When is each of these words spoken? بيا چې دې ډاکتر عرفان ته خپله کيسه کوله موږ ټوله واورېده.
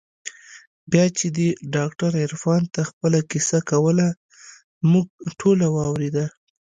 بيا 0.91 1.05
چې 1.17 1.25
دې 1.37 1.49
ډاکتر 1.75 2.11
عرفان 2.25 2.61
ته 2.73 2.81
خپله 2.89 3.19
کيسه 3.31 3.59
کوله 3.69 4.07
موږ 4.91 5.05
ټوله 5.39 5.67
واورېده. 5.75 6.25